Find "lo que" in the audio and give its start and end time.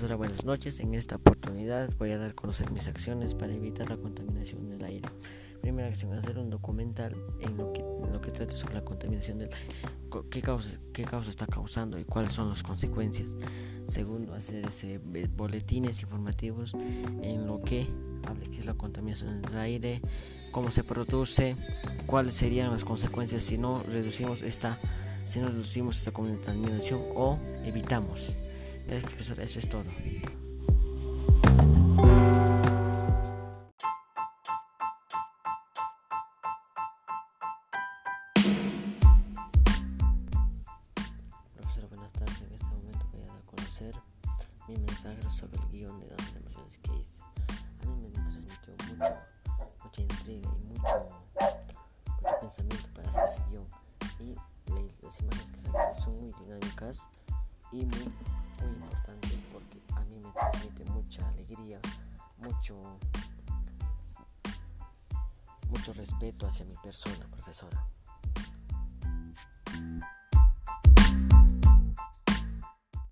7.58-7.82, 8.10-8.30, 17.46-17.86